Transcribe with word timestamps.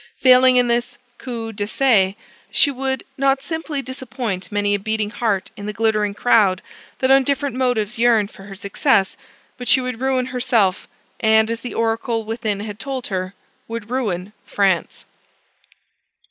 Failing 0.17 0.55
in 0.55 0.67
this 0.67 0.97
coup 1.19 1.53
d'essai, 1.53 2.15
she 2.49 2.71
would 2.71 3.03
not 3.19 3.43
simply 3.43 3.83
disappoint 3.83 4.51
many 4.51 4.73
a 4.73 4.79
beating 4.79 5.11
heart 5.11 5.51
in 5.55 5.67
the 5.67 5.73
glittering 5.73 6.15
crowd 6.15 6.63
that 6.97 7.11
on 7.11 7.21
different 7.23 7.55
motives 7.55 7.99
yearned 7.99 8.31
for 8.31 8.45
her 8.45 8.55
success, 8.55 9.15
but 9.59 9.67
she 9.67 9.79
would 9.79 10.01
ruin 10.01 10.25
herself 10.25 10.87
and, 11.19 11.51
as 11.51 11.59
the 11.59 11.75
oracle 11.75 12.25
within 12.25 12.61
had 12.61 12.79
told 12.79 13.05
her, 13.13 13.35
would 13.67 13.91
ruin 13.91 14.33
France. 14.43 15.05